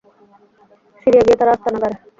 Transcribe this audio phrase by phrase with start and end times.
[1.01, 1.95] Syria গিয়ে তারা আস্তানা গাড়ে।